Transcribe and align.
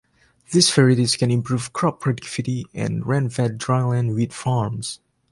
These 0.49 0.71
varieties 0.71 1.15
can 1.15 1.29
improve 1.29 1.73
crop 1.73 1.99
productivity 1.99 2.65
in 2.73 3.03
rain-fed 3.03 3.59
dry-land 3.59 4.15
wheat 4.15 4.33
farms. 4.33 4.99